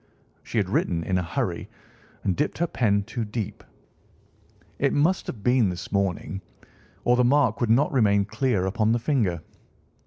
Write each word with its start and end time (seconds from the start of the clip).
She 0.41 0.57
had 0.57 0.67
written 0.67 1.03
in 1.03 1.19
a 1.19 1.21
hurry 1.21 1.69
and 2.23 2.35
dipped 2.35 2.57
her 2.57 2.65
pen 2.65 3.03
too 3.03 3.23
deep. 3.23 3.63
It 4.79 4.93
must 4.93 5.27
have 5.27 5.43
been 5.43 5.69
this 5.69 5.91
morning, 5.91 6.41
or 7.03 7.15
the 7.15 7.23
mark 7.23 7.61
would 7.61 7.69
not 7.69 7.91
remain 7.93 8.25
clear 8.25 8.65
upon 8.65 8.93
the 8.93 8.97
finger. 8.99 9.41